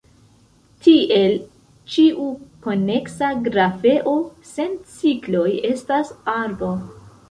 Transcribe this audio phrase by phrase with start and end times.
[0.87, 1.35] Tiel,
[1.97, 2.27] ĉiu
[2.65, 4.17] koneksa grafeo
[4.57, 6.77] sen cikloj estas arbo.